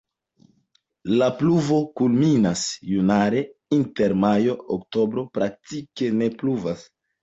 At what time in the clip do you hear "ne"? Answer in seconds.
6.21-6.37